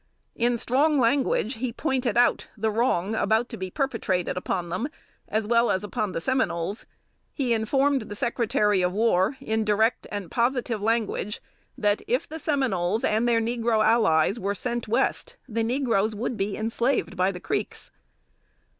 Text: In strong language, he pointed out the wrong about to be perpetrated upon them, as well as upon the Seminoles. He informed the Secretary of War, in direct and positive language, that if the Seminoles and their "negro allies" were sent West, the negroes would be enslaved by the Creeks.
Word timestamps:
In 0.35 0.57
strong 0.57 0.97
language, 0.99 1.57
he 1.57 1.71
pointed 1.71 2.17
out 2.17 2.47
the 2.57 2.71
wrong 2.71 3.13
about 3.13 3.49
to 3.49 3.55
be 3.57 3.69
perpetrated 3.69 4.35
upon 4.35 4.69
them, 4.69 4.89
as 5.27 5.45
well 5.45 5.69
as 5.69 5.83
upon 5.83 6.11
the 6.11 6.19
Seminoles. 6.19 6.87
He 7.31 7.53
informed 7.53 8.09
the 8.09 8.15
Secretary 8.15 8.81
of 8.81 8.93
War, 8.93 9.37
in 9.39 9.63
direct 9.63 10.07
and 10.11 10.31
positive 10.31 10.81
language, 10.81 11.39
that 11.77 12.01
if 12.07 12.27
the 12.27 12.39
Seminoles 12.39 13.03
and 13.03 13.27
their 13.29 13.39
"negro 13.39 13.85
allies" 13.85 14.39
were 14.39 14.55
sent 14.55 14.87
West, 14.87 15.37
the 15.47 15.63
negroes 15.63 16.15
would 16.15 16.35
be 16.35 16.57
enslaved 16.57 17.15
by 17.15 17.31
the 17.31 17.39
Creeks. 17.39 17.91